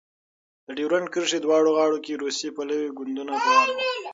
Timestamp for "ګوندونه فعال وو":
2.97-3.81